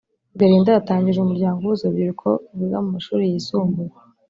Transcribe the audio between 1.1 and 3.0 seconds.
umuryango uhuza urubyiruko rwiga mu